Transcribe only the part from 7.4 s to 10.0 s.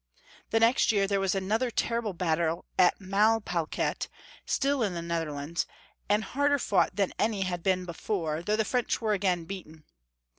had been before, though the French were again beaten.